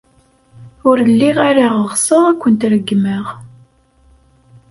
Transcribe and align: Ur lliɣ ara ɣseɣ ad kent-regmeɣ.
Ur 0.89 0.97
lliɣ 1.11 1.37
ara 1.49 1.65
ɣseɣ 1.91 2.23
ad 2.31 2.37
kent-regmeɣ. 2.41 3.25